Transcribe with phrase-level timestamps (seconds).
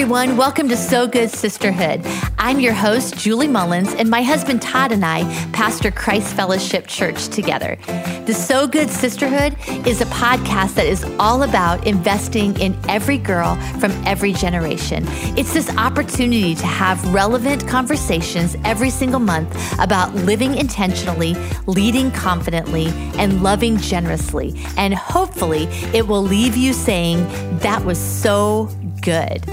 [0.00, 0.38] everyone.
[0.38, 2.00] Welcome to So Good Sisterhood.
[2.38, 7.28] I'm your host, Julie Mullins, and my husband Todd and I pastor Christ Fellowship Church
[7.28, 7.76] together.
[8.24, 13.56] The So Good Sisterhood is a podcast that is all about investing in every girl
[13.78, 15.04] from every generation.
[15.36, 21.34] It's this opportunity to have relevant conversations every single month about living intentionally,
[21.66, 22.86] leading confidently,
[23.18, 24.58] and loving generously.
[24.78, 27.18] And hopefully, it will leave you saying,
[27.58, 28.70] That was so
[29.02, 29.44] good.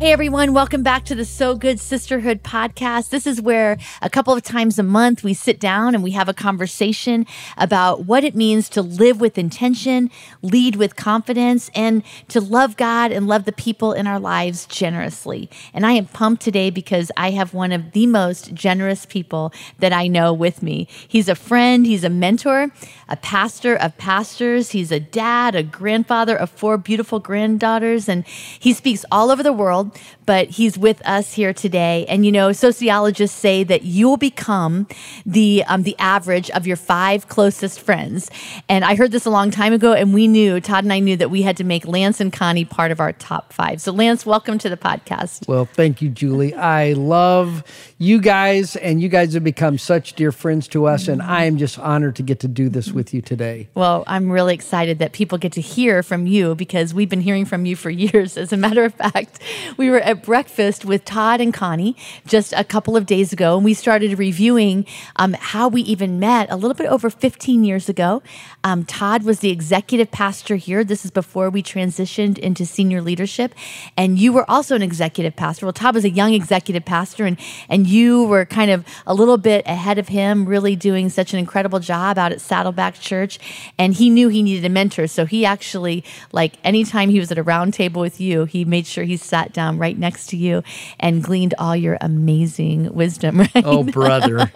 [0.00, 3.08] Hey everyone, welcome back to the So Good Sisterhood podcast.
[3.08, 6.28] This is where a couple of times a month we sit down and we have
[6.28, 7.26] a conversation
[7.56, 10.08] about what it means to live with intention,
[10.40, 15.50] lead with confidence, and to love God and love the people in our lives generously.
[15.74, 19.92] And I am pumped today because I have one of the most generous people that
[19.92, 20.86] I know with me.
[21.08, 22.70] He's a friend, he's a mentor,
[23.08, 28.72] a pastor of pastors, he's a dad, a grandfather of four beautiful granddaughters, and he
[28.72, 32.04] speaks all over the world but he's with us here today.
[32.06, 34.86] And you know, sociologists say that you'll become
[35.24, 38.30] the um, the average of your five closest friends.
[38.68, 41.16] And I heard this a long time ago, and we knew Todd and I knew
[41.16, 43.80] that we had to make Lance and Connie part of our top five.
[43.80, 45.48] So, Lance, welcome to the podcast.
[45.48, 46.54] Well, thank you, Julie.
[46.54, 47.64] I love
[47.96, 51.56] you guys, and you guys have become such dear friends to us, and I am
[51.56, 53.68] just honored to get to do this with you today.
[53.74, 57.46] Well, I'm really excited that people get to hear from you because we've been hearing
[57.46, 58.36] from you for years.
[58.36, 59.38] As a matter of fact,
[59.78, 63.64] we were at breakfast with Todd and Connie just a couple of days ago, and
[63.64, 64.84] we started reviewing
[65.16, 68.22] um, how we even met a little bit over 15 years ago.
[68.64, 70.84] Um, Todd was the executive pastor here.
[70.84, 73.54] This is before we transitioned into senior leadership,
[73.96, 75.64] and you were also an executive pastor.
[75.64, 77.38] Well, Todd was a young executive pastor, and
[77.68, 81.38] and you were kind of a little bit ahead of him, really doing such an
[81.38, 83.38] incredible job out at Saddleback Church.
[83.78, 87.38] And he knew he needed a mentor, so he actually like anytime he was at
[87.38, 90.62] a round table with you, he made sure he sat down right next to you
[91.00, 93.38] and gleaned all your amazing wisdom.
[93.54, 93.64] Right?
[93.64, 94.50] Oh, brother.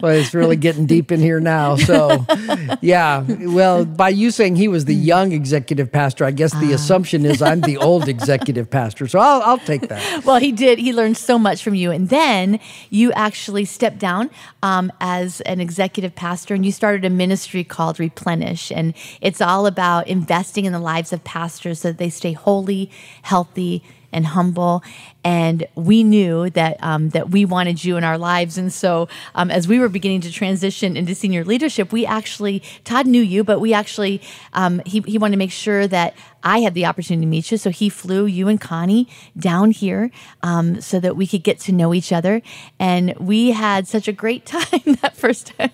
[0.00, 1.76] well, it's really getting deep in here now.
[1.76, 2.24] So,
[2.80, 3.24] yeah.
[3.28, 6.76] Well, by you saying he was the young executive pastor, I guess the uh.
[6.76, 9.08] assumption is I'm the old executive pastor.
[9.08, 9.98] So I'll, I'll take that.
[10.28, 10.78] Well, he did.
[10.78, 11.90] He learned so much from you.
[11.90, 12.60] And then
[12.90, 14.30] you actually stepped down
[14.62, 18.72] um, as an executive pastor and you started a ministry called Replenish.
[18.72, 22.90] And it's all about investing in the lives of pastors so that they stay holy,
[23.22, 24.82] healthy, and humble.
[25.28, 28.56] And we knew that um, that we wanted you in our lives.
[28.56, 33.06] And so, um, as we were beginning to transition into senior leadership, we actually Todd
[33.06, 34.22] knew you, but we actually
[34.54, 37.58] um, he he wanted to make sure that I had the opportunity to meet you.
[37.58, 39.06] So he flew you and Connie
[39.36, 40.10] down here
[40.42, 42.40] um, so that we could get to know each other.
[42.78, 45.72] And we had such a great time that first time.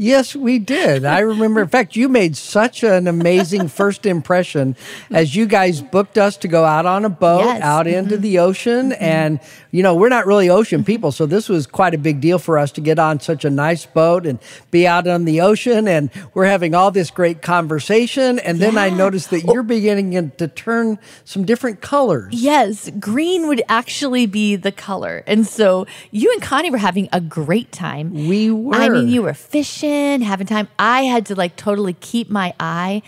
[0.00, 1.04] Yes, we did.
[1.04, 1.60] I remember.
[1.60, 4.76] In fact, you made such an amazing first impression
[5.10, 7.62] as you guys booked us to go out on a boat yes.
[7.62, 8.22] out into mm-hmm.
[8.22, 8.87] the ocean.
[8.90, 9.04] Mm-hmm.
[9.04, 9.40] And,
[9.70, 11.12] you know, we're not really ocean people.
[11.12, 13.86] So this was quite a big deal for us to get on such a nice
[13.86, 14.38] boat and
[14.70, 15.88] be out on the ocean.
[15.88, 18.38] And we're having all this great conversation.
[18.38, 18.82] And then yeah.
[18.82, 22.32] I noticed that you're beginning to turn some different colors.
[22.34, 25.22] Yes, green would actually be the color.
[25.26, 28.28] And so you and Connie were having a great time.
[28.28, 28.74] We were.
[28.74, 30.68] I mean, you were fishing having time.
[30.78, 33.02] I had to like totally keep my eye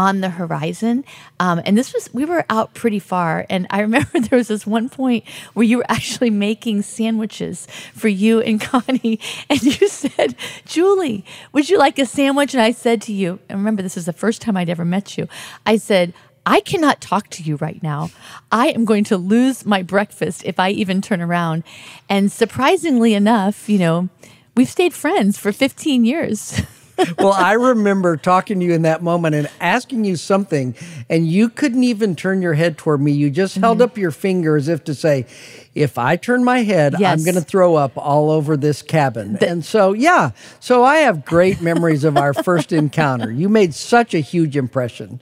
[0.00, 1.04] on the horizon.
[1.38, 3.44] Um, and this was, we were out pretty far.
[3.50, 8.08] And I remember there was this one point where you were actually making sandwiches for
[8.08, 9.20] you and Connie.
[9.50, 11.22] And you said, Julie,
[11.52, 12.54] would you like a sandwich?
[12.54, 15.18] And I said to you, and remember, this is the first time I'd ever met
[15.18, 15.28] you.
[15.66, 16.14] I said,
[16.46, 18.08] I cannot talk to you right now.
[18.50, 21.62] I am going to lose my breakfast if I even turn around.
[22.08, 24.08] And surprisingly enough, you know,
[24.56, 26.60] We've stayed friends for 15 years.
[27.18, 30.74] well, I remember talking to you in that moment and asking you something,
[31.08, 33.12] and you couldn't even turn your head toward me.
[33.12, 33.64] You just mm-hmm.
[33.64, 35.26] held up your finger as if to say,
[35.74, 37.12] if I turn my head, yes.
[37.12, 39.34] I'm going to throw up all over this cabin.
[39.34, 43.30] The- and so, yeah, so I have great memories of our first encounter.
[43.30, 45.20] You made such a huge impression.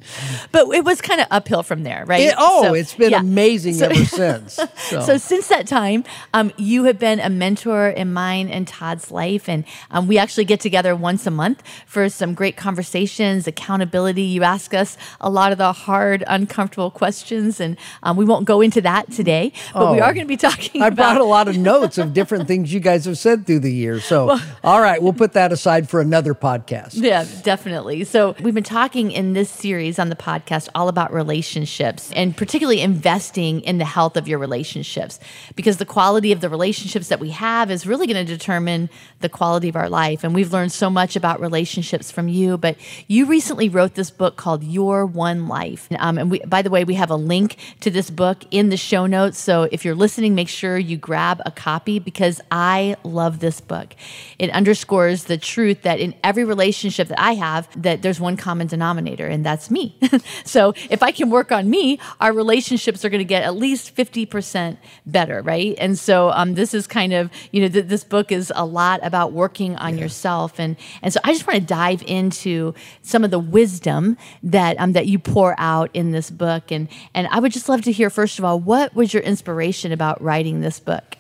[0.50, 2.20] But it was kind of uphill from there, right?
[2.20, 3.20] It, oh, so, it's been yeah.
[3.20, 4.54] amazing so, ever since.
[4.54, 5.00] So.
[5.02, 5.18] so.
[5.18, 9.50] since that time, um, you have been a mentor in mine and Todd's life.
[9.50, 14.22] And um, we actually get together once a month for some great conversations, accountability.
[14.22, 17.60] You ask us a lot of the hard, uncomfortable questions.
[17.60, 19.92] And um, we won't go into that today, but oh.
[19.92, 22.72] we are going to be talking I brought a lot of notes of different things
[22.72, 24.04] you guys have said through the years.
[24.04, 26.94] So, well, all right, we'll put that aside for another podcast.
[26.94, 28.04] Yeah, definitely.
[28.04, 32.80] So, we've been talking in this series on the podcast all about relationships and particularly
[32.80, 35.20] investing in the health of your relationships
[35.54, 38.88] because the quality of the relationships that we have is really going to determine
[39.20, 40.24] the quality of our life.
[40.24, 42.76] And we've learned so much about relationships relationships from you, but
[43.08, 45.88] you recently wrote this book called Your One Life.
[45.98, 48.76] Um, and we, by the way, we have a link to this book in the
[48.76, 49.38] show notes.
[49.38, 53.94] So if you're listening, make sure you grab a copy because I love this book.
[54.38, 58.66] It underscores the truth that in every relationship that I have, that there's one common
[58.66, 59.98] denominator, and that's me.
[60.44, 63.94] so if I can work on me, our relationships are going to get at least
[63.94, 65.74] 50% better, right?
[65.78, 69.00] And so um, this is kind of, you know, th- this book is a lot
[69.02, 70.02] about working on yeah.
[70.02, 70.58] yourself.
[70.58, 74.92] And, and so I just want to dive into some of the wisdom that, um,
[74.92, 76.70] that you pour out in this book.
[76.70, 79.92] And, and I would just love to hear, first of all, what was your inspiration
[79.92, 81.16] about writing this book?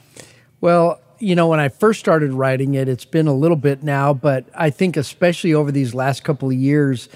[0.60, 4.14] Well, you know, when I first started writing it, it's been a little bit now,
[4.14, 7.08] but I think especially over these last couple of years,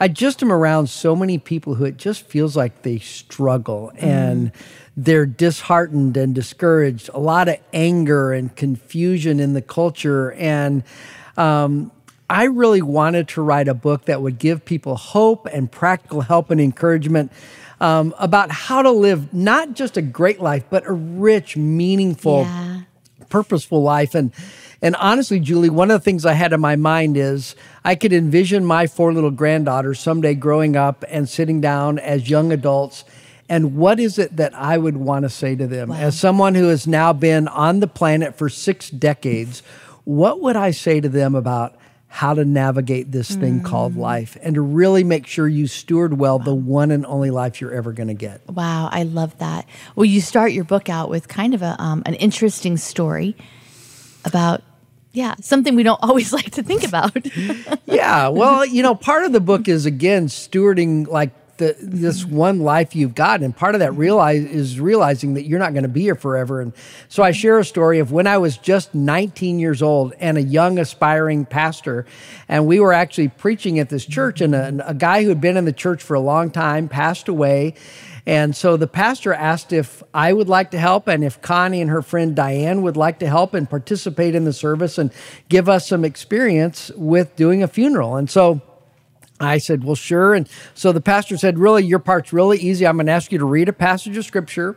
[0.00, 4.02] I just am around so many people who it just feels like they struggle mm.
[4.02, 4.52] and
[4.96, 7.10] they're disheartened and discouraged.
[7.12, 10.32] A lot of anger and confusion in the culture.
[10.32, 10.84] And
[11.36, 11.90] um,
[12.30, 16.50] I really wanted to write a book that would give people hope and practical help
[16.50, 17.32] and encouragement.
[17.80, 22.80] Um, about how to live not just a great life, but a rich, meaningful, yeah.
[23.28, 24.16] purposeful life.
[24.16, 24.32] And
[24.80, 28.12] and honestly, Julie, one of the things I had in my mind is I could
[28.12, 33.04] envision my four little granddaughters someday growing up and sitting down as young adults.
[33.48, 35.88] And what is it that I would want to say to them?
[35.88, 35.96] Wow.
[35.96, 39.62] As someone who has now been on the planet for six decades,
[40.04, 41.74] what would I say to them about
[42.08, 43.64] how to navigate this thing mm.
[43.64, 46.44] called life and to really make sure you steward well wow.
[46.44, 48.40] the one and only life you're ever going to get.
[48.48, 49.66] Wow, I love that.
[49.94, 53.36] Well, you start your book out with kind of a um, an interesting story
[54.24, 54.62] about
[55.12, 57.12] yeah, something we don't always like to think about.
[57.86, 62.60] yeah, well, you know, part of the book is again stewarding like the, this one
[62.60, 65.88] life you've got, and part of that realize is realizing that you're not going to
[65.88, 66.60] be here forever.
[66.60, 66.72] And
[67.08, 70.42] so I share a story of when I was just 19 years old and a
[70.42, 72.06] young aspiring pastor,
[72.48, 75.56] and we were actually preaching at this church, and a, a guy who had been
[75.56, 77.74] in the church for a long time passed away,
[78.28, 81.90] and so the pastor asked if I would like to help and if Connie and
[81.90, 85.10] her friend Diane would like to help and participate in the service and
[85.48, 88.16] give us some experience with doing a funeral.
[88.16, 88.60] And so
[89.40, 90.34] I said, Well, sure.
[90.34, 92.86] And so the pastor said, Really, your part's really easy.
[92.86, 94.76] I'm going to ask you to read a passage of scripture.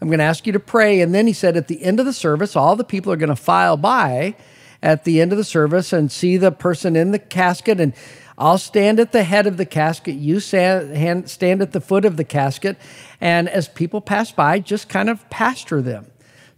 [0.00, 1.00] I'm going to ask you to pray.
[1.00, 3.28] And then he said, At the end of the service, all the people are going
[3.28, 4.34] to file by
[4.82, 7.80] at the end of the service and see the person in the casket.
[7.80, 7.92] And
[8.38, 12.24] I'll stand at the head of the casket, you stand, at the foot of the
[12.24, 12.78] casket,
[13.20, 16.06] and as people pass by, just kind of pastor them.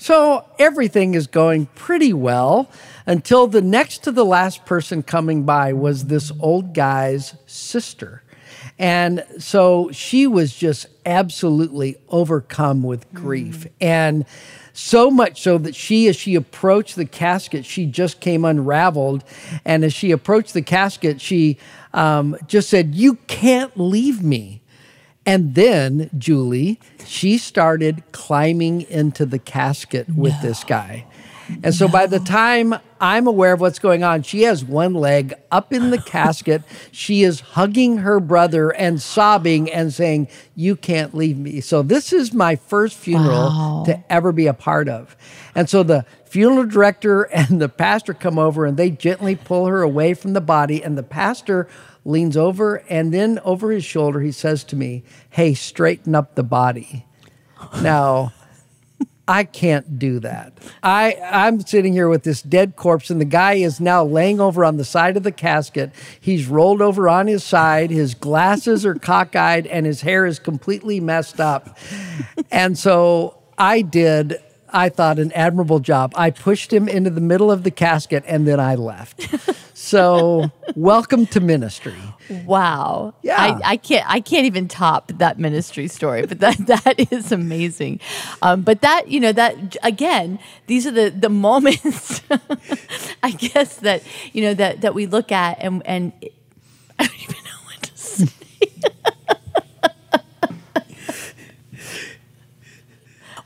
[0.02, 2.68] So everything is going pretty well
[3.06, 8.24] until the next to the last person coming by was this old guy's sister.
[8.80, 13.58] And so she was just absolutely overcome with grief.
[13.58, 13.70] Mm.
[13.80, 14.26] And
[14.72, 19.22] so much so that she, as she approached the casket, she just came unraveled.
[19.64, 21.58] And as she approached the casket, she
[21.94, 24.61] um, just said, You can't leave me.
[25.24, 30.42] And then, Julie, she started climbing into the casket with no.
[30.42, 31.06] this guy.
[31.62, 31.92] And so no.
[31.92, 35.90] by the time I'm aware of what's going on, she has one leg up in
[35.90, 36.62] the casket.
[36.90, 41.60] She is hugging her brother and sobbing and saying, You can't leave me.
[41.60, 43.82] So this is my first funeral wow.
[43.86, 45.16] to ever be a part of.
[45.54, 49.82] And so the funeral director and the pastor come over and they gently pull her
[49.82, 50.82] away from the body.
[50.82, 51.68] And the pastor
[52.04, 56.42] leans over and then over his shoulder, he says to me, Hey, straighten up the
[56.42, 57.06] body.
[57.80, 58.32] Now,
[59.28, 60.52] I can't do that.
[60.82, 64.64] I, I'm sitting here with this dead corpse, and the guy is now laying over
[64.64, 65.92] on the side of the casket.
[66.20, 67.90] He's rolled over on his side.
[67.90, 71.78] His glasses are cockeyed, and his hair is completely messed up.
[72.50, 74.38] And so I did
[74.72, 76.14] I thought, an admirable job.
[76.16, 79.71] I pushed him into the middle of the casket and then I left.
[79.82, 81.96] So, welcome to ministry.
[82.46, 83.14] Wow.
[83.22, 83.34] Yeah.
[83.36, 87.98] I, I, can't I can't even top that ministry story, but that that is amazing.
[88.42, 92.22] Um, but that, you know, that again, these are the the moments
[93.24, 96.12] I guess that, you know, that that we look at and and
[97.00, 98.28] I don't even know what to say.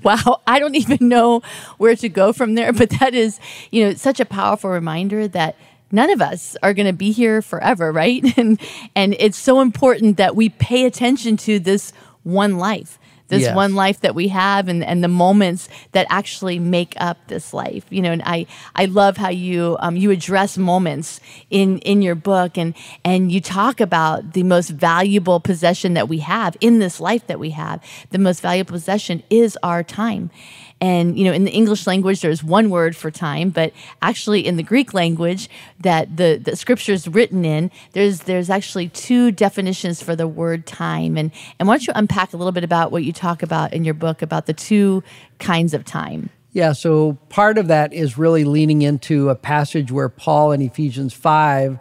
[0.03, 1.41] wow, I don't even know
[1.79, 2.75] where to go from there.
[2.75, 3.41] But that is,
[3.71, 5.57] you know, such a powerful reminder that
[5.91, 8.25] none of us are going to be here forever, right?
[8.39, 8.61] And
[8.95, 13.57] and it's so important that we pay attention to this one life this yes.
[13.57, 17.85] one life that we have and, and the moments that actually make up this life
[17.91, 22.15] you know and i i love how you um, you address moments in in your
[22.15, 22.75] book and
[23.05, 27.39] and you talk about the most valuable possession that we have in this life that
[27.39, 30.31] we have the most valuable possession is our time
[30.81, 34.57] And, you know, in the English language, there's one word for time, but actually in
[34.57, 35.49] the Greek language
[35.81, 40.67] that the, the scripture is written in, there's, there's actually two definitions for the word
[40.67, 41.17] time.
[41.17, 43.85] And, and why don't you unpack a little bit about what you talk about in
[43.85, 45.03] your book about the two
[45.39, 46.29] kinds of time?
[46.53, 51.13] Yeah, so part of that is really leaning into a passage where Paul in Ephesians
[51.13, 51.79] 5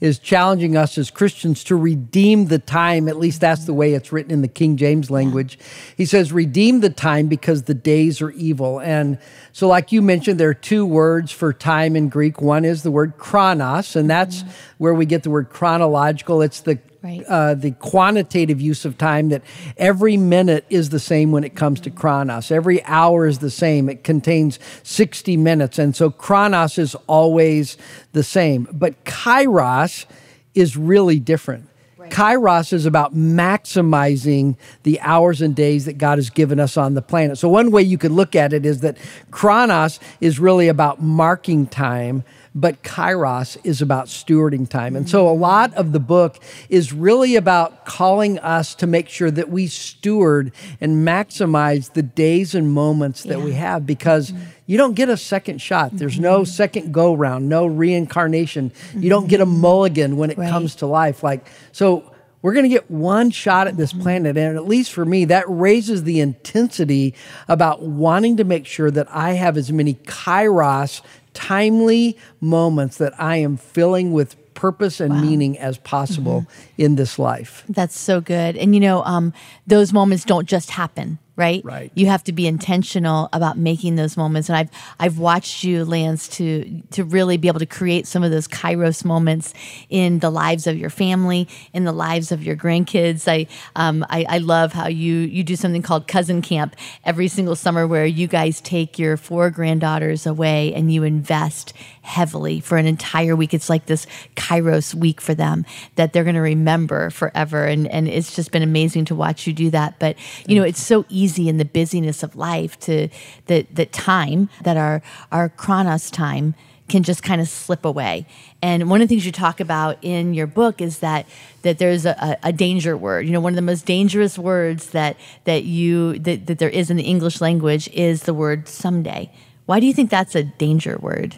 [0.00, 3.08] is challenging us as Christians to redeem the time.
[3.08, 5.58] At least that's the way it's written in the King James language.
[5.96, 8.80] He says, redeem the time because the days are evil.
[8.80, 9.18] And
[9.52, 12.40] so, like you mentioned, there are two words for time in Greek.
[12.40, 14.44] One is the word chronos, and that's
[14.78, 16.42] where we get the word chronological.
[16.42, 17.24] It's the Right.
[17.28, 19.42] Uh, the quantitative use of time that
[19.76, 22.50] every minute is the same when it comes to chronos.
[22.50, 23.88] Every hour is the same.
[23.88, 25.78] It contains 60 minutes.
[25.78, 27.76] And so chronos is always
[28.12, 28.66] the same.
[28.72, 30.06] But kairos
[30.54, 31.68] is really different.
[31.96, 32.10] Right.
[32.10, 37.02] Kairos is about maximizing the hours and days that God has given us on the
[37.02, 37.38] planet.
[37.38, 38.96] So, one way you could look at it is that
[39.30, 42.22] Chronos is really about marking time,
[42.54, 44.96] but kairos is about stewarding time.
[44.96, 46.38] And so a lot of the book
[46.68, 52.54] is really about calling us to make sure that we steward and maximize the days
[52.54, 53.44] and moments that yeah.
[53.44, 54.44] we have because mm-hmm.
[54.66, 55.90] you don't get a second shot.
[55.92, 56.22] There's mm-hmm.
[56.22, 58.70] no second go round, no reincarnation.
[58.70, 59.02] Mm-hmm.
[59.02, 59.60] You don't get a mm-hmm.
[59.60, 60.50] mulligan when it right.
[60.50, 61.22] comes to life.
[61.22, 62.12] Like, so
[62.48, 64.38] we're going to get one shot at this planet.
[64.38, 67.14] And at least for me, that raises the intensity
[67.46, 71.02] about wanting to make sure that I have as many kairos
[71.34, 75.20] timely moments that I am filling with purpose and wow.
[75.20, 76.82] meaning as possible mm-hmm.
[76.82, 77.64] in this life.
[77.68, 78.56] That's so good.
[78.56, 79.34] And you know, um,
[79.66, 81.64] those moments don't just happen right?
[81.64, 81.90] Right.
[81.94, 84.48] You have to be intentional about making those moments.
[84.48, 88.30] And I've I've watched you, Lance, to to really be able to create some of
[88.30, 89.54] those Kairos moments
[89.88, 93.28] in the lives of your family, in the lives of your grandkids.
[93.28, 97.56] I um I, I love how you you do something called cousin camp every single
[97.56, 101.72] summer where you guys take your four granddaughters away and you invest
[102.08, 103.52] heavily for an entire week.
[103.52, 107.66] It's like this Kairos week for them that they're going to remember forever.
[107.66, 109.98] And, and it's just been amazing to watch you do that.
[109.98, 113.08] But, you know, it's so easy in the busyness of life to,
[113.46, 116.54] that, that time, that our, our chronos time
[116.88, 118.26] can just kind of slip away.
[118.62, 121.26] And one of the things you talk about in your book is that
[121.60, 123.26] that there's a, a, danger word.
[123.26, 126.90] You know, one of the most dangerous words that that you that, that there is
[126.90, 129.30] in the English language is the word someday.
[129.66, 131.36] Why do you think that's a danger word?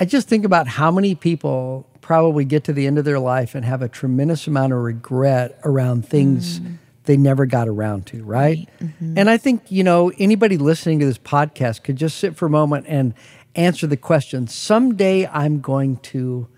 [0.00, 3.54] I just think about how many people probably get to the end of their life
[3.54, 6.78] and have a tremendous amount of regret around things mm.
[7.04, 8.58] they never got around to, right?
[8.58, 8.68] right.
[8.80, 9.18] Mm-hmm.
[9.18, 12.50] And I think, you know, anybody listening to this podcast could just sit for a
[12.50, 13.14] moment and
[13.54, 16.48] answer the question someday I'm going to,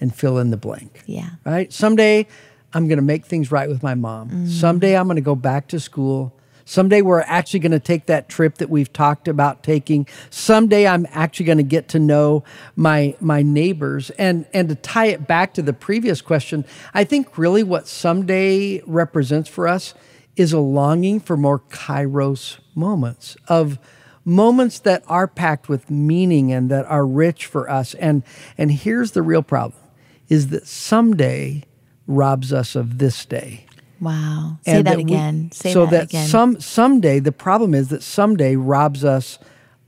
[0.00, 1.02] and fill in the blank.
[1.06, 1.30] Yeah.
[1.44, 1.72] Right?
[1.72, 2.26] Someday
[2.72, 4.30] I'm going to make things right with my mom.
[4.30, 4.48] Mm.
[4.48, 6.34] Someday I'm going to go back to school.
[6.64, 10.06] Someday we're actually going to take that trip that we've talked about taking.
[10.30, 12.44] Someday I'm actually going to get to know
[12.76, 14.10] my my neighbors.
[14.10, 16.64] And and to tie it back to the previous question,
[16.94, 19.94] I think really what someday represents for us
[20.36, 23.78] is a longing for more kairos moments of
[24.24, 27.94] moments that are packed with meaning and that are rich for us.
[27.94, 28.22] And
[28.56, 29.80] and here's the real problem
[30.28, 31.64] is that someday
[32.06, 33.66] robs us of this day.
[34.00, 34.58] Wow.
[34.64, 35.48] Say and that, that again.
[35.50, 36.28] We, Say so that, that again.
[36.28, 39.38] some someday the problem is that someday robs us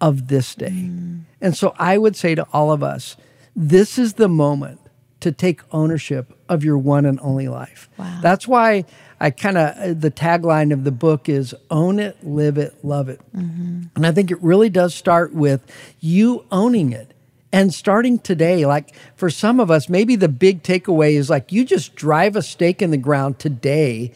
[0.00, 0.70] of this day.
[0.70, 1.22] Mm.
[1.40, 3.16] And so I would say to all of us,
[3.56, 4.80] this is the moment
[5.20, 7.88] to take ownership of your one and only life.
[7.96, 8.18] Wow.
[8.20, 8.84] That's why
[9.20, 13.20] I kind of the tagline of the book is own it, live it, love it.
[13.34, 13.82] Mm-hmm.
[13.94, 15.64] And I think it really does start with
[16.00, 17.11] you owning it
[17.52, 21.64] and starting today, like for some of us, maybe the big takeaway is like you
[21.64, 24.12] just drive a stake in the ground today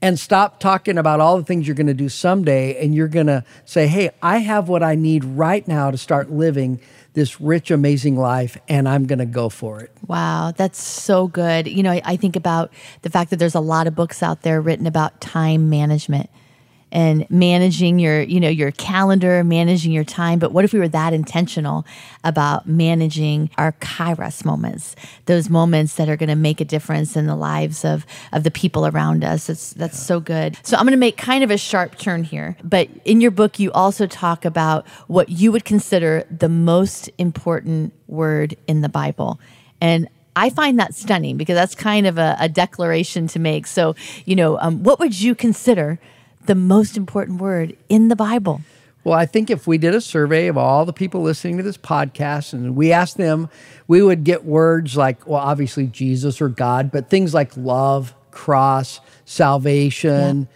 [0.00, 2.82] and stop talking about all the things you're going to do someday.
[2.82, 6.30] And you're going to say, hey, I have what I need right now to start
[6.30, 6.80] living
[7.14, 9.90] this rich, amazing life, and I'm going to go for it.
[10.06, 11.66] Wow, that's so good.
[11.66, 12.72] You know, I, think about
[13.02, 16.30] the fact that there's a lot of books out there written about time management
[16.90, 20.88] and managing your you know your calendar managing your time but what if we were
[20.88, 21.84] that intentional
[22.24, 27.26] about managing our kairos moments those moments that are going to make a difference in
[27.26, 30.04] the lives of of the people around us it's that's yeah.
[30.04, 33.20] so good so i'm going to make kind of a sharp turn here but in
[33.20, 38.80] your book you also talk about what you would consider the most important word in
[38.80, 39.38] the bible
[39.80, 43.66] and I find that stunning because that's kind of a, a declaration to make.
[43.66, 45.98] So, you know, um, what would you consider
[46.48, 48.62] the most important word in the Bible?
[49.04, 51.76] Well, I think if we did a survey of all the people listening to this
[51.78, 53.48] podcast and we asked them,
[53.86, 59.00] we would get words like, well, obviously Jesus or God, but things like love, cross,
[59.24, 60.46] salvation, yeah.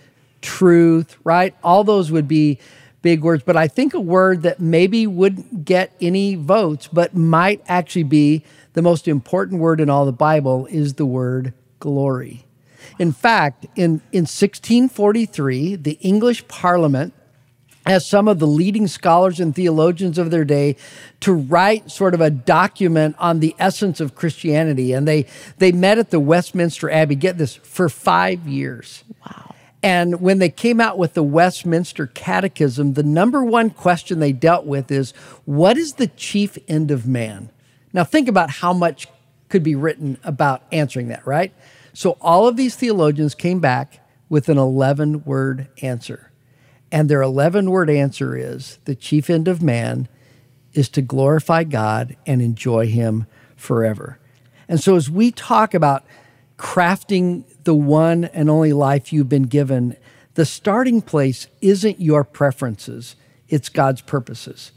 [0.41, 1.55] truth, right?
[1.63, 2.59] All those would be
[3.03, 7.63] big words, but I think a word that maybe wouldn't get any votes, but might
[7.69, 12.47] actually be the most important word in all the Bible is the word glory.
[12.99, 17.15] In fact, in, in 1643, the English Parliament
[17.85, 20.77] as some of the leading scholars and theologians of their day
[21.21, 24.93] to write sort of a document on the essence of Christianity.
[24.93, 25.27] And they,
[25.59, 29.03] they met at the Westminster Abbey, get this, for five years.
[29.27, 29.55] Wow.
[29.83, 34.65] And when they came out with the Westminster Catechism, the number one question they dealt
[34.65, 35.11] with is
[35.45, 37.51] what is the chief end of man?
[37.93, 39.09] Now, think about how much
[39.49, 41.53] could be written about answering that, right?
[41.93, 46.31] So, all of these theologians came back with an 11 word answer.
[46.91, 50.09] And their 11 word answer is the chief end of man
[50.73, 54.19] is to glorify God and enjoy Him forever.
[54.69, 56.05] And so, as we talk about
[56.57, 59.97] crafting the one and only life you've been given,
[60.35, 63.17] the starting place isn't your preferences,
[63.49, 64.73] it's God's purposes.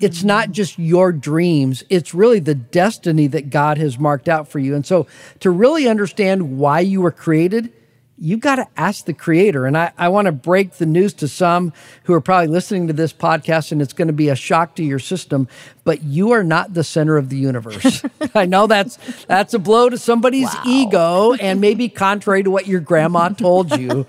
[0.00, 4.58] It's not just your dreams, it's really the destiny that God has marked out for
[4.58, 4.74] you.
[4.74, 5.06] And so,
[5.40, 7.72] to really understand why you were created,
[8.20, 9.66] you've got to ask the creator.
[9.66, 11.72] And I, I want to break the news to some
[12.04, 14.84] who are probably listening to this podcast and it's going to be a shock to
[14.84, 15.48] your system,
[15.84, 18.02] but you are not the center of the universe.
[18.34, 20.62] I know that's that's a blow to somebody's wow.
[20.66, 24.06] ego and maybe contrary to what your grandma told you.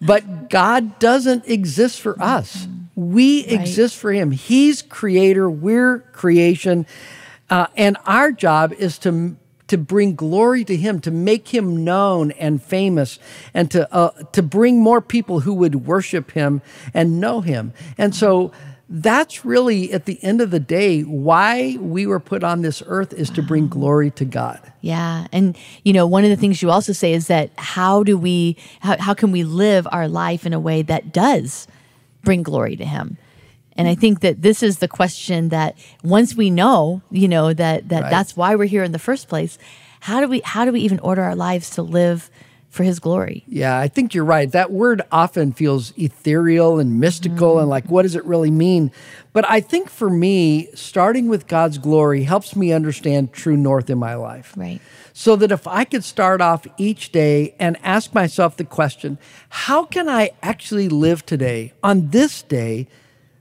[0.00, 2.66] but God doesn't exist for us.
[2.96, 3.52] We right.
[3.52, 4.32] exist for him.
[4.32, 6.86] He's creator, we're creation.
[7.48, 9.36] Uh, and our job is to
[9.68, 13.18] to bring glory to him, to make him known and famous,
[13.52, 16.62] and to, uh, to bring more people who would worship him
[16.94, 17.72] and know him.
[17.98, 18.52] And so
[18.88, 23.12] that's really, at the end of the day, why we were put on this earth
[23.12, 24.60] is to bring glory to God.
[24.80, 25.26] Yeah.
[25.32, 28.56] And, you know, one of the things you also say is that how do we,
[28.80, 31.66] how, how can we live our life in a way that does
[32.26, 33.16] bring glory to him?
[33.76, 37.88] And I think that this is the question that once we know, you know, that
[37.88, 38.10] that right.
[38.10, 39.58] that's why we're here in the first place,
[40.00, 42.30] how do we how do we even order our lives to live
[42.70, 43.44] for his glory?
[43.46, 44.50] Yeah, I think you're right.
[44.50, 47.60] That word often feels ethereal and mystical mm-hmm.
[47.60, 48.92] and like what does it really mean?
[49.34, 53.98] But I think for me, starting with God's glory helps me understand true north in
[53.98, 54.54] my life.
[54.56, 54.80] Right.
[55.18, 59.16] So that if I could start off each day and ask myself the question,
[59.48, 62.86] how can I actually live today on this day?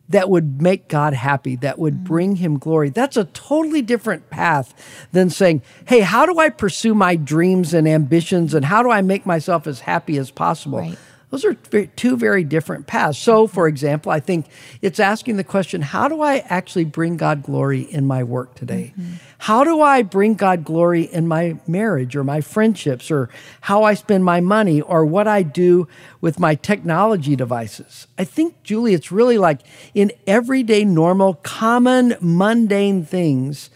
[0.07, 2.03] that would make God happy, that would mm-hmm.
[2.03, 2.91] bring him glory.
[2.91, 7.87] That's a totally different path than saying, hey, how do I pursue my dreams and
[7.87, 10.77] ambitions and how do I make myself as happy as possible?
[10.77, 10.97] Right.
[11.31, 13.17] Those are two very different paths.
[13.17, 14.45] So, for example, I think
[14.81, 18.93] it's asking the question how do I actually bring God glory in my work today?
[18.97, 19.13] Mm-hmm.
[19.39, 23.29] How do I bring God glory in my marriage or my friendships or
[23.61, 25.87] how I spend my money or what I do
[26.21, 28.07] with my technology devices?
[28.17, 29.61] I think, Julie, it's really like
[29.93, 33.71] in everyday, normal, common, mundane things.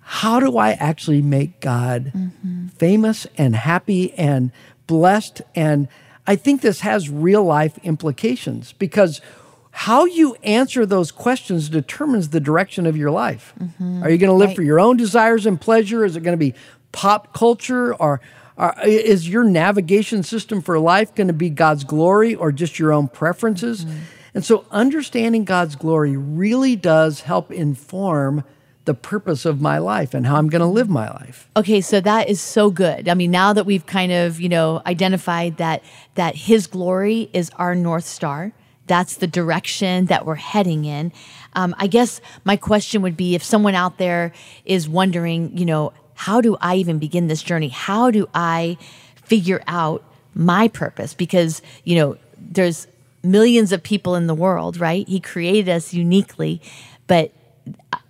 [0.00, 2.68] How do I actually make God mm-hmm.
[2.68, 4.52] famous and happy and
[4.86, 5.88] blessed and
[6.26, 9.20] I think this has real life implications because
[9.72, 13.54] how you answer those questions determines the direction of your life.
[13.58, 14.02] Mm-hmm.
[14.02, 14.56] Are you going to live right.
[14.56, 16.04] for your own desires and pleasure?
[16.04, 16.54] Is it going to be
[16.92, 18.20] pop culture or,
[18.56, 22.92] or is your navigation system for life going to be God's glory or just your
[22.92, 23.84] own preferences?
[23.84, 23.98] Mm-hmm.
[24.34, 28.44] And so understanding God's glory really does help inform
[28.84, 31.48] the purpose of my life and how I'm going to live my life.
[31.56, 33.08] Okay, so that is so good.
[33.08, 35.82] I mean, now that we've kind of, you know, identified that
[36.14, 38.52] that his glory is our north star,
[38.86, 41.12] that's the direction that we're heading in.
[41.54, 44.32] Um, I guess my question would be if someone out there
[44.64, 47.68] is wondering, you know, how do I even begin this journey?
[47.68, 48.78] How do I
[49.14, 51.14] figure out my purpose?
[51.14, 52.88] Because, you know, there's
[53.22, 55.06] millions of people in the world, right?
[55.06, 56.60] He created us uniquely,
[57.06, 57.32] but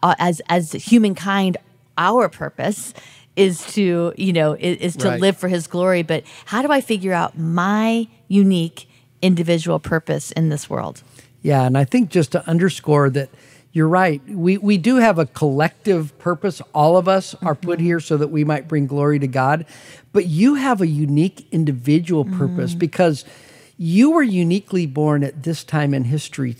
[0.02, 1.56] as as humankind,
[1.98, 2.94] our purpose
[3.36, 5.20] is to you know is, is to right.
[5.20, 6.02] live for His glory.
[6.02, 8.88] But how do I figure out my unique
[9.20, 11.02] individual purpose in this world?
[11.42, 13.30] Yeah, and I think just to underscore that
[13.72, 14.20] you're right.
[14.28, 16.60] We we do have a collective purpose.
[16.74, 17.86] All of us are put mm-hmm.
[17.86, 19.66] here so that we might bring glory to God.
[20.12, 22.78] But you have a unique individual purpose mm.
[22.78, 23.24] because
[23.78, 26.56] you were uniquely born at this time in history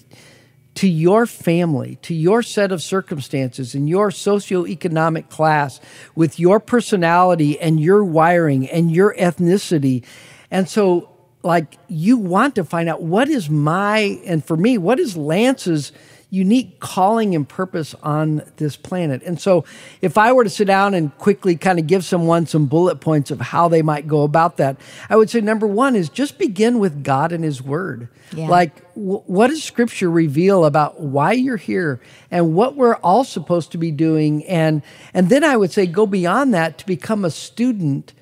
[0.75, 5.81] to your family, to your set of circumstances and your socioeconomic class,
[6.15, 10.05] with your personality and your wiring and your ethnicity.
[10.51, 11.11] And so,
[11.43, 15.93] like, you want to find out what is my, and for me, what is Lance's
[16.33, 19.23] unique calling and purpose on this planet.
[19.23, 19.67] And so,
[20.01, 23.31] if I were to sit down and quickly kind of give someone some bullet points
[23.31, 24.79] of how they might go about that,
[25.11, 28.09] I would say number one is just begin with God and His Word.
[28.35, 28.49] Yeah.
[28.49, 33.71] Like, w- what does Scripture reveal about why you're here and what we're all supposed
[33.73, 34.43] to be doing?
[34.47, 34.81] And
[35.13, 38.15] and then I would say go beyond that to become a student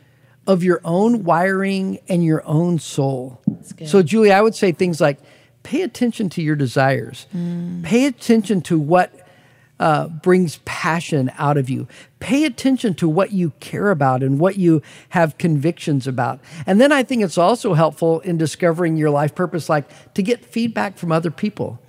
[0.49, 3.41] of your own wiring and your own soul.
[3.87, 5.21] So, Julie, I would say things like
[5.63, 7.83] pay attention to your desires, mm.
[7.83, 9.13] pay attention to what
[9.79, 11.89] uh, brings passion out of you.
[12.19, 16.39] Pay attention to what you care about and what you have convictions about.
[16.67, 20.45] And then I think it's also helpful in discovering your life purpose, like to get
[20.45, 21.81] feedback from other people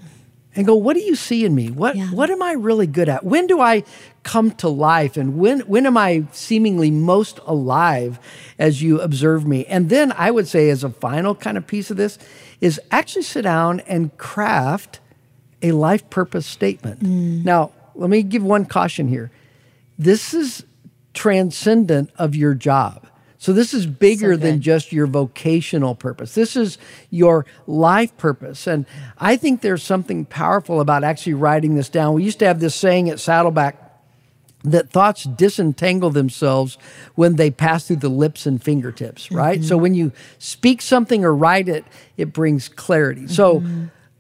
[0.56, 1.70] and go, what do you see in me?
[1.70, 2.12] What yeah.
[2.12, 3.24] what am I really good at?
[3.24, 3.84] When do I
[4.24, 5.18] come to life?
[5.18, 8.20] And when when am I seemingly most alive
[8.60, 9.66] as you observe me?
[9.66, 12.18] And then I would say, as a final kind of piece of this,
[12.60, 15.00] is actually sit down and craft
[15.62, 17.02] a life purpose statement.
[17.02, 17.46] Mm.
[17.46, 19.32] Now, let me give one caution here.
[19.98, 20.66] This is
[21.14, 23.08] transcendent of your job.
[23.42, 26.36] So this is bigger so than just your vocational purpose.
[26.36, 26.78] This is
[27.10, 28.68] your life purpose.
[28.68, 28.86] And
[29.18, 32.14] I think there's something powerful about actually writing this down.
[32.14, 33.78] We used to have this saying at Saddleback
[34.64, 36.78] that thoughts disentangle themselves
[37.16, 39.58] when they pass through the lips and fingertips, right?
[39.58, 39.68] Mm-hmm.
[39.68, 41.84] So when you speak something or write it,
[42.18, 43.22] it brings clarity.
[43.22, 43.34] Mm-hmm.
[43.34, 43.64] So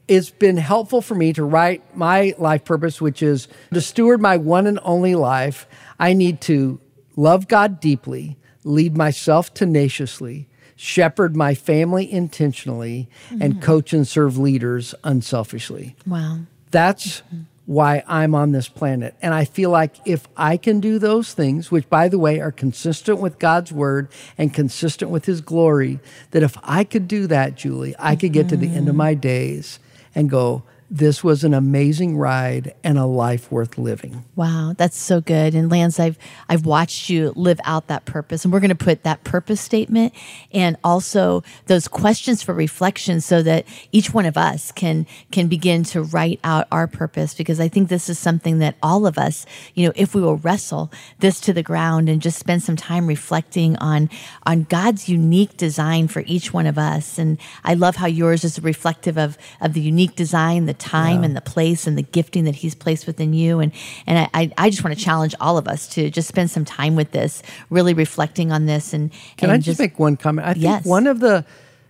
[0.08, 4.38] it's been helpful for me to write my life purpose, which is to steward my
[4.38, 5.68] one and only life.
[6.00, 6.82] I need to
[7.16, 13.42] love God deeply lead myself tenaciously, shepherd my family intentionally, mm-hmm.
[13.42, 15.96] and coach and serve leaders unselfishly.
[16.06, 16.40] Wow.
[16.72, 17.42] That's mm-hmm.
[17.66, 19.16] why I'm on this planet.
[19.22, 22.52] And I feel like if I can do those things, which by the way are
[22.52, 26.00] consistent with God's word and consistent with his glory,
[26.32, 28.98] that if I could do that, Julie, I could get to the end of mm-hmm.
[28.98, 29.80] my days
[30.16, 34.26] and go, this was an amazing ride and a life worth living.
[34.36, 35.56] Wow, that's so good.
[35.56, 36.18] And Lance, I've
[36.50, 40.14] I've watched you live out that purpose, and we're going to put that purpose statement
[40.52, 45.86] and also those questions for reflection, so that each one of us can can begin
[45.86, 47.34] to write out our purpose.
[47.34, 50.38] Because I think this is something that all of us, you know, if we will
[50.38, 54.10] wrestle this to the ground and just spend some time reflecting on
[54.46, 57.18] on God's unique design for each one of us.
[57.18, 61.28] And I love how yours is reflective of of the unique design, the time yeah.
[61.28, 63.60] and the place and the gifting that He's placed within you.
[63.60, 63.72] And
[64.06, 66.96] and I, I just want to challenge all of us to just spend some time
[66.96, 68.94] with this, really reflecting on this.
[68.94, 70.48] And can and I just, just make one comment?
[70.48, 70.86] I think yes.
[70.86, 71.46] one of the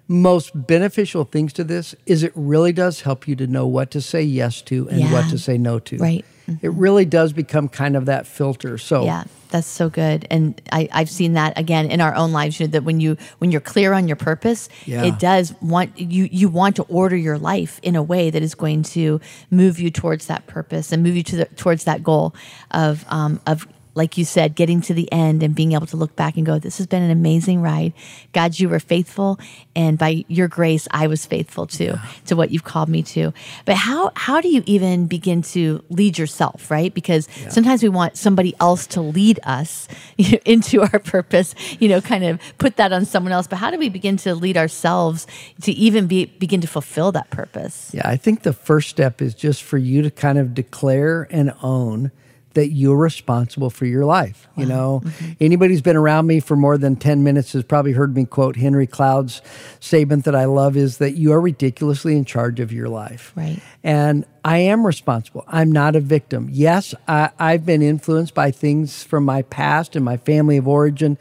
[0.08, 4.01] most beneficial things to this is it really does help you to know what to
[4.01, 5.12] say yes to and yeah.
[5.12, 5.97] what to say no to.
[5.97, 6.25] Right.
[6.47, 6.65] Mm-hmm.
[6.65, 8.77] It really does become kind of that filter.
[8.77, 10.26] So yeah, that's so good.
[10.30, 12.60] And I, I've seen that again in our own lives.
[12.60, 15.04] You know, that when you when you're clear on your purpose, yeah.
[15.04, 18.56] it does want you you want to order your life in a way that is
[18.56, 22.34] going to move you towards that purpose and move you to the, towards that goal
[22.72, 26.15] of um, of like you said, getting to the end and being able to look
[26.15, 27.93] back and go, this has been an amazing ride.
[28.32, 29.39] God, you were faithful.
[29.75, 32.06] And by your grace, I was faithful too, yeah.
[32.27, 33.34] to what you've called me to.
[33.65, 36.93] But how, how do you even begin to lead yourself, right?
[36.93, 37.49] Because yeah.
[37.49, 42.01] sometimes we want somebody else to lead us you know, into our purpose, you know,
[42.01, 43.47] kind of put that on someone else.
[43.47, 45.27] But how do we begin to lead ourselves
[45.62, 47.91] to even be, begin to fulfill that purpose?
[47.93, 51.54] Yeah, I think the first step is just for you to kind of declare and
[51.62, 52.12] own
[52.54, 54.48] that you're responsible for your life.
[54.56, 54.64] Wow.
[54.64, 55.32] You know, mm-hmm.
[55.40, 58.56] anybody who's been around me for more than 10 minutes has probably heard me quote
[58.56, 59.42] Henry Cloud's
[59.80, 63.32] statement that I love is that you are ridiculously in charge of your life.
[63.36, 63.60] Right.
[63.84, 65.44] And I am responsible.
[65.48, 66.50] I'm not a victim.
[66.52, 71.18] Yes, I, I've been influenced by things from my past and my family of origin,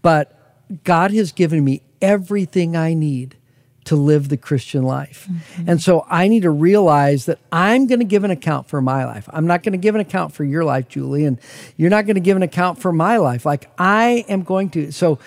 [0.00, 0.38] but
[0.84, 3.36] God has given me everything I need
[3.84, 5.28] to live the Christian life.
[5.30, 5.70] Mm-hmm.
[5.70, 9.04] And so I need to realize that I'm going to give an account for my
[9.04, 9.28] life.
[9.32, 11.38] I'm not going to give an account for your life, Julie, and
[11.76, 13.44] you're not going to give an account for my life.
[13.44, 14.92] Like I am going to.
[14.92, 15.18] So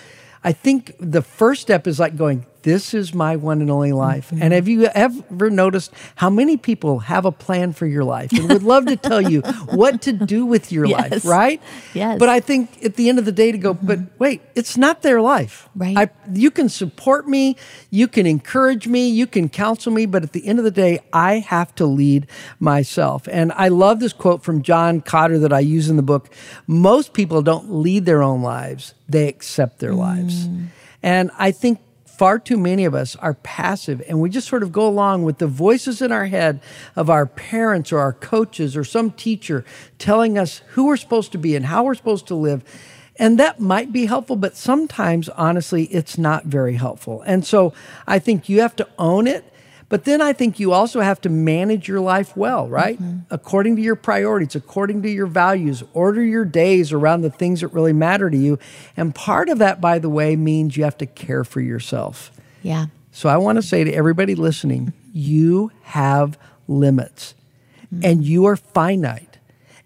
[0.42, 4.26] I think the first step is like going, this is my one and only life.
[4.26, 4.42] Mm-hmm.
[4.42, 8.48] And have you ever noticed how many people have a plan for your life and
[8.48, 11.12] would love to tell you what to do with your yes.
[11.12, 11.62] life, right?
[11.94, 12.18] Yes.
[12.18, 13.86] But I think at the end of the day to go, mm-hmm.
[13.86, 15.68] but wait, it's not their life.
[15.76, 15.96] Right.
[15.96, 17.56] I, you can support me,
[17.90, 20.98] you can encourage me, you can counsel me, but at the end of the day,
[21.12, 22.26] I have to lead
[22.58, 23.28] myself.
[23.30, 26.34] And I love this quote from John Kotter that I use in the book.
[26.66, 29.98] Most people don't lead their own lives, they accept their mm.
[29.98, 30.48] lives.
[31.00, 31.78] And I think
[32.16, 35.38] far too many of us are passive and we just sort of go along with
[35.38, 36.60] the voices in our head
[36.94, 39.64] of our parents or our coaches or some teacher
[39.98, 42.64] telling us who we're supposed to be and how we're supposed to live.
[43.18, 47.22] And that might be helpful, but sometimes, honestly, it's not very helpful.
[47.22, 47.72] And so
[48.06, 49.44] I think you have to own it.
[49.88, 53.00] But then I think you also have to manage your life well, right?
[53.00, 53.18] Mm-hmm.
[53.30, 57.68] According to your priorities, according to your values, order your days around the things that
[57.68, 58.58] really matter to you.
[58.96, 62.32] And part of that, by the way, means you have to care for yourself.
[62.62, 62.86] Yeah.
[63.12, 67.34] So I want to say to everybody listening, you have limits
[67.86, 68.04] mm-hmm.
[68.04, 69.38] and you are finite.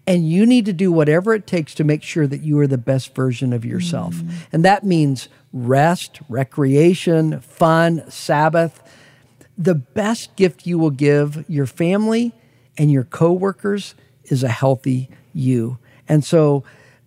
[0.07, 2.79] And you need to do whatever it takes to make sure that you are the
[2.79, 4.15] best version of yourself.
[4.15, 4.37] Mm-hmm.
[4.51, 8.81] And that means rest, recreation, fun, Sabbath.
[9.61, 12.33] The best gift you will give your family
[12.77, 13.93] and your coworkers
[14.25, 15.77] is a healthy you.
[16.09, 16.63] And so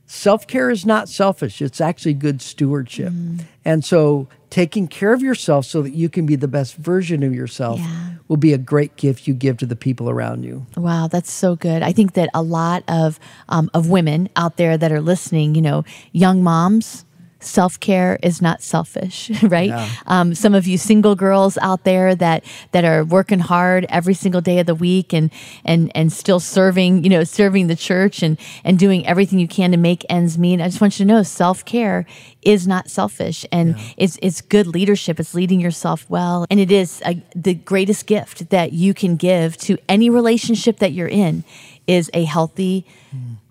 [0.06, 3.12] self care is not selfish, it's actually good stewardship.
[3.12, 3.44] Mm.
[3.64, 7.34] And so taking care of yourself so that you can be the best version of
[7.34, 8.12] yourself yeah.
[8.28, 10.64] will be a great gift you give to the people around you.
[10.76, 11.82] Wow, that's so good.
[11.82, 15.62] I think that a lot of um, of women out there that are listening, you
[15.62, 17.04] know, young moms,
[17.46, 19.70] self care is not selfish, right?
[20.06, 24.40] Um, some of you single girls out there that that are working hard every single
[24.40, 25.30] day of the week and
[25.64, 29.70] and and still serving, you know, serving the church and and doing everything you can
[29.70, 30.60] to make ends meet.
[30.60, 32.06] I just want you to know self care
[32.42, 33.84] is not selfish and yeah.
[33.96, 35.18] it's it's good leadership.
[35.18, 39.56] It's leading yourself well, and it is a, the greatest gift that you can give
[39.58, 41.44] to any relationship that you're in
[41.86, 42.86] is a healthy.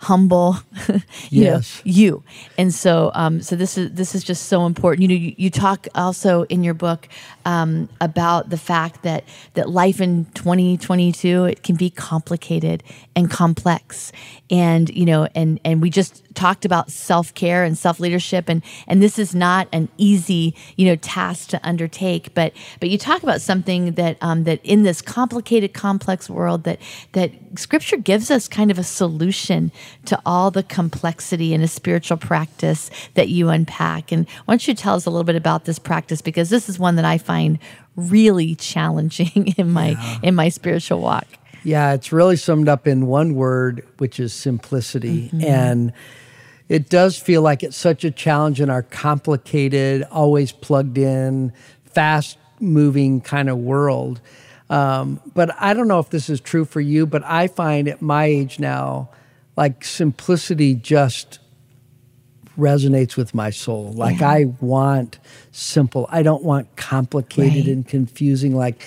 [0.03, 0.57] Humble,
[1.29, 1.77] you yes.
[1.77, 2.23] know, you.
[2.57, 5.01] And so, um, so this is this is just so important.
[5.01, 7.07] You know, you, you talk also in your book
[7.45, 9.23] um, about the fact that
[9.55, 12.83] that life in 2022 it can be complicated
[13.15, 14.11] and complex,
[14.49, 18.63] and you know, and and we just talked about self care and self leadership, and
[18.87, 22.33] and this is not an easy you know task to undertake.
[22.33, 26.79] But but you talk about something that um, that in this complicated, complex world that
[27.13, 29.71] that Scripture gives us kind of a solution
[30.05, 34.11] to all the complexity in a spiritual practice that you unpack.
[34.11, 36.79] And why don't you tell us a little bit about this practice because this is
[36.79, 37.59] one that I find
[37.95, 40.19] really challenging in my yeah.
[40.23, 41.27] in my spiritual walk.
[41.63, 45.29] Yeah, it's really summed up in one word, which is simplicity.
[45.29, 45.43] Mm-hmm.
[45.45, 45.93] And
[46.73, 51.53] it does feel like it's such a challenge in our complicated, always plugged in,
[51.85, 54.19] fast moving kind of world.
[54.71, 58.01] Um, but I don't know if this is true for you, but I find at
[58.01, 59.11] my age now,
[59.55, 61.37] like simplicity just
[62.57, 63.91] resonates with my soul.
[63.91, 64.29] Like yeah.
[64.31, 65.19] I want
[65.51, 66.07] simple.
[66.09, 67.67] I don't want complicated right.
[67.67, 68.55] and confusing.
[68.55, 68.81] Like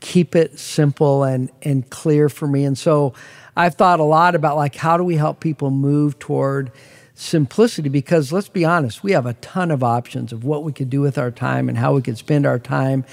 [0.00, 2.64] keep it simple and and clear for me.
[2.64, 3.14] And so
[3.56, 6.72] I've thought a lot about like how do we help people move toward
[7.14, 10.88] simplicity because let's be honest we have a ton of options of what we could
[10.88, 13.04] do with our time and how we could spend our time.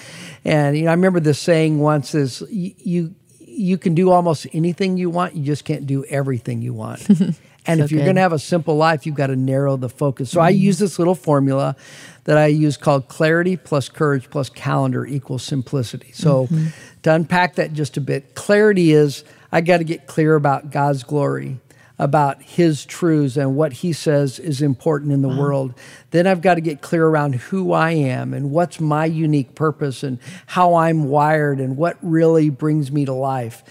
[0.45, 4.97] And you know i remember this saying once is you you can do almost anything
[4.97, 7.07] you want you just can't do everything you want.
[7.65, 9.89] And so if you're going to have a simple life you've got to narrow the
[9.89, 10.31] focus.
[10.31, 10.47] So mm-hmm.
[10.47, 11.75] i use this little formula
[12.23, 16.11] that i use called clarity plus courage plus calendar equals simplicity.
[16.13, 16.67] So mm-hmm.
[17.03, 21.03] to unpack that just a bit clarity is i got to get clear about god's
[21.03, 21.59] glory
[21.99, 25.39] about his truths and what he says is important in the wow.
[25.39, 25.73] world.
[26.11, 30.01] Then I've got to get clear around who I am and what's my unique purpose
[30.01, 33.63] and how I'm wired and what really brings me to life.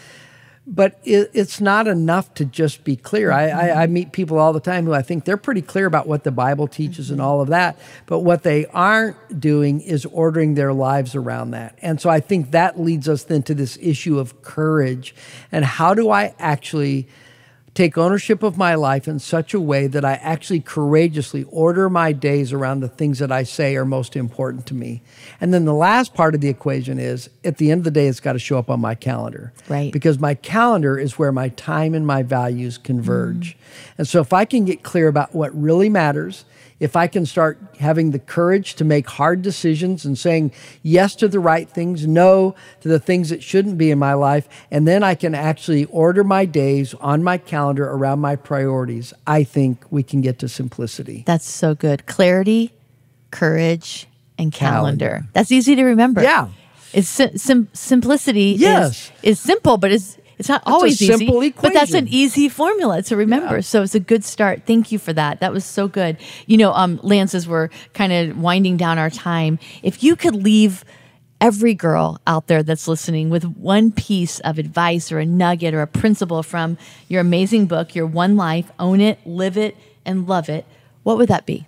[0.67, 3.33] But it, it's not enough to just be clear.
[3.33, 6.07] I, I, I, meet people all the time who I think they're pretty clear about
[6.07, 7.15] what the Bible teaches mm-hmm.
[7.15, 7.79] and all of that.
[8.05, 11.79] But what they aren't doing is ordering their lives around that.
[11.81, 15.15] And so I think that leads us then to this issue of courage
[15.51, 17.09] and how do I actually
[17.79, 22.11] take ownership of my life in such a way that I actually courageously order my
[22.11, 25.01] days around the things that I say are most important to me.
[25.41, 28.09] And then the last part of the equation is at the end of the day,
[28.09, 29.53] it's got to show up on my calendar.
[29.69, 29.93] Right.
[29.93, 33.57] Because my calendar is where my time and my values converge.
[33.57, 33.99] Mm.
[33.99, 36.45] And so if I can get clear about what really matters,
[36.81, 41.29] if I can start having the courage to make hard decisions and saying yes to
[41.29, 45.03] the right things, no to the things that shouldn't be in my life, and then
[45.03, 50.03] I can actually order my days on my calendar around my priorities, I think we
[50.03, 51.25] can get to simplicity.
[51.27, 52.07] That's so good.
[52.07, 52.73] Clarity,
[53.31, 54.07] courage,
[54.39, 55.07] and calendar.
[55.07, 55.29] calendar.
[55.33, 56.23] That's easy to remember.
[56.23, 56.49] Yeah.
[56.93, 59.11] It's sim- simplicity yes.
[59.23, 61.59] is, is simple, but it's it's not that's always easy, equation.
[61.61, 63.57] but that's an easy formula to remember.
[63.57, 63.63] Yeah.
[63.63, 64.63] So it's a good start.
[64.67, 65.41] Thank you for that.
[65.41, 66.17] That was so good.
[66.47, 70.35] You know, um, Lance, as we're kind of winding down our time, if you could
[70.35, 70.85] leave
[71.41, 75.83] every girl out there that's listening with one piece of advice or a nugget or
[75.83, 80.49] a principle from your amazing book, Your One Life, Own It, Live It, and Love
[80.49, 80.65] It,
[81.03, 81.67] what would that be?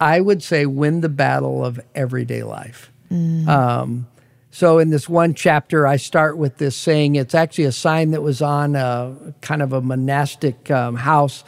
[0.00, 2.90] I would say win the battle of everyday life.
[3.10, 3.46] Mm.
[3.46, 4.06] Um,
[4.54, 7.16] So in this one chapter, I start with this saying.
[7.16, 11.42] It's actually a sign that was on a kind of a monastic um, house,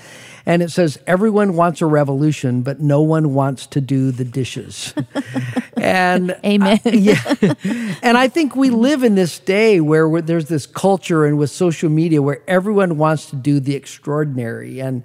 [0.45, 4.93] and it says, "Everyone wants a revolution, but no one wants to do the dishes."
[5.77, 6.81] and amen.
[6.85, 7.55] I, yeah,
[8.03, 11.89] and I think we live in this day where there's this culture, and with social
[11.89, 15.05] media, where everyone wants to do the extraordinary, and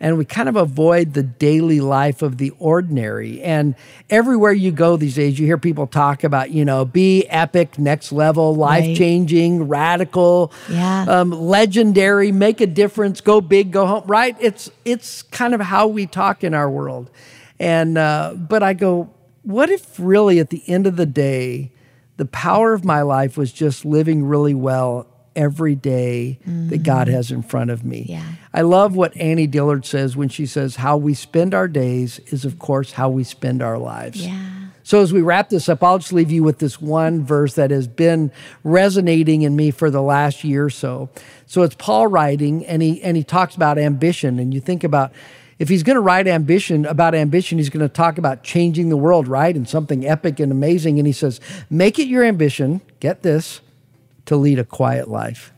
[0.00, 3.40] and we kind of avoid the daily life of the ordinary.
[3.42, 3.74] And
[4.10, 8.10] everywhere you go these days, you hear people talk about, you know, be epic, next
[8.12, 9.68] level, life changing, right.
[9.68, 11.06] radical, yeah.
[11.08, 14.04] um, legendary, make a difference, go big, go home.
[14.06, 14.36] Right?
[14.40, 17.10] It's it's kind of how we talk in our world.
[17.60, 19.10] And uh, but I go,
[19.42, 21.72] what if really at the end of the day,
[22.16, 26.68] the power of my life was just living really well every day mm-hmm.
[26.68, 28.06] that God has in front of me.
[28.08, 28.24] Yeah.
[28.52, 32.44] I love what Annie Dillard says when she says, How we spend our days is,
[32.44, 34.24] of course, how we spend our lives.
[34.24, 34.50] Yeah.
[34.82, 37.70] So, as we wrap this up, I'll just leave you with this one verse that
[37.70, 38.30] has been
[38.62, 41.08] resonating in me for the last year or so.
[41.46, 44.38] So, it's Paul writing, and he, and he talks about ambition.
[44.38, 45.12] And you think about
[45.58, 48.96] if he's going to write ambition about ambition, he's going to talk about changing the
[48.96, 49.54] world, right?
[49.54, 50.98] And something epic and amazing.
[50.98, 53.60] And he says, Make it your ambition, get this,
[54.26, 55.52] to lead a quiet life.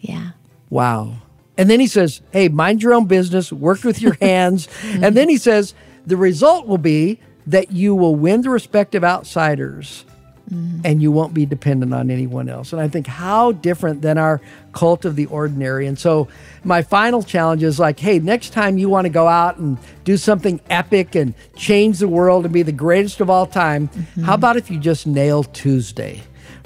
[0.00, 0.30] Yeah.
[0.70, 1.16] Wow.
[1.56, 4.68] And then he says, hey, mind your own business, work with your hands.
[4.84, 5.74] and then he says,
[6.06, 10.04] the result will be that you will win the respect of outsiders
[10.50, 10.80] mm-hmm.
[10.84, 12.72] and you won't be dependent on anyone else.
[12.72, 14.40] And I think how different than our
[14.72, 15.86] cult of the ordinary.
[15.86, 16.28] And so
[16.64, 20.16] my final challenge is like, hey, next time you want to go out and do
[20.16, 24.22] something epic and change the world and be the greatest of all time, mm-hmm.
[24.22, 26.22] how about if you just nail Tuesday?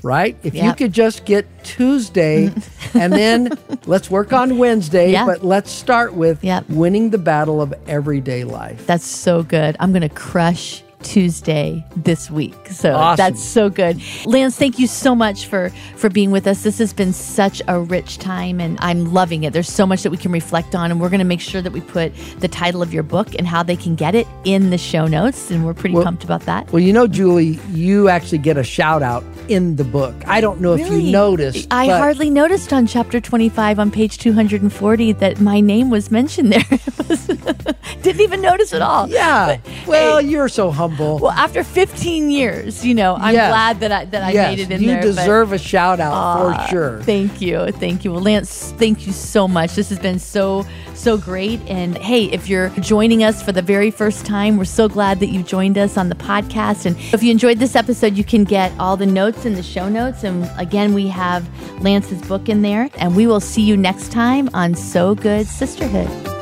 [0.07, 0.37] Right?
[0.45, 0.65] If yep.
[0.65, 2.53] you could just get Tuesday
[2.95, 6.69] and then let's work on Wednesday, but let's start with yep.
[6.71, 8.87] winning the battle of everyday life.
[8.87, 9.77] That's so good.
[9.81, 12.55] I'm going to crush Tuesday this week.
[12.69, 13.17] So awesome.
[13.17, 14.03] that's so good.
[14.27, 16.65] Lance, thank you so much for for being with us.
[16.65, 19.53] This has been such a rich time and I'm loving it.
[19.53, 21.73] There's so much that we can reflect on and we're going to make sure that
[21.73, 24.79] we put the title of your book and how they can get it in the
[24.79, 26.71] show notes and we're pretty well, pumped about that.
[26.73, 30.15] Well, you know Julie, you actually get a shout out in the book.
[30.27, 30.83] I don't know really?
[30.83, 31.69] if you noticed.
[31.71, 36.65] I hardly noticed on chapter 25 on page 240 that my name was mentioned there.
[38.03, 39.09] Didn't even notice at all.
[39.09, 39.59] Yeah.
[39.65, 40.96] But, well, hey, you're so humble.
[40.99, 43.51] Well, after 15 years, you know, I'm yes.
[43.51, 44.51] glad that I that I yes.
[44.51, 44.97] made it in you there.
[45.05, 47.03] You deserve but, a shout out uh, for sure.
[47.03, 47.71] Thank you.
[47.73, 48.13] Thank you.
[48.13, 49.75] Well, Lance, thank you so much.
[49.75, 51.61] This has been so so great.
[51.69, 55.29] And hey, if you're joining us for the very first time, we're so glad that
[55.29, 56.87] you joined us on the podcast.
[56.87, 59.89] And if you enjoyed this episode, you can get all the notes in the show
[59.89, 60.25] notes.
[60.25, 61.49] And again, we have
[61.83, 62.91] Lance's book in there.
[62.99, 66.36] And we will see you next time on So Good Sisterhood.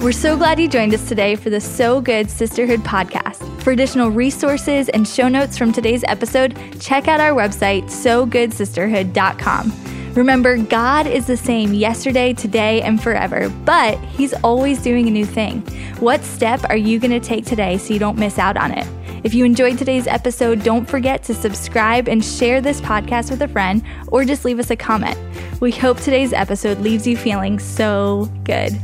[0.00, 3.60] We're so glad you joined us today for the So Good Sisterhood podcast.
[3.62, 9.72] For additional resources and show notes from today's episode, check out our website, sogoodsisterhood.com.
[10.14, 15.26] Remember, God is the same yesterday, today, and forever, but He's always doing a new
[15.26, 15.62] thing.
[15.98, 18.86] What step are you going to take today so you don't miss out on it?
[19.24, 23.48] If you enjoyed today's episode, don't forget to subscribe and share this podcast with a
[23.48, 25.18] friend or just leave us a comment.
[25.60, 28.78] We hope today's episode leaves you feeling so good.